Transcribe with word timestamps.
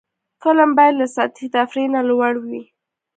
فلم 0.41 0.69
باید 0.77 0.95
له 0.99 1.07
سطحي 1.15 1.47
تفریح 1.57 1.87
نه 1.95 2.01
لوړ 2.09 2.33
وي 2.43 2.61